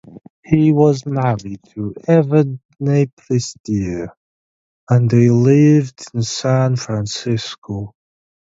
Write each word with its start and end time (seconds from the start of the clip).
He 0.43 0.71
was 0.73 1.05
married 1.05 1.59
to 1.75 1.93
Evadne 2.07 2.57
Priester 3.15 4.07
and 4.89 5.07
they 5.07 5.29
lived 5.29 6.05
in 6.15 6.23
San 6.23 6.75
Francisco. 6.75 7.93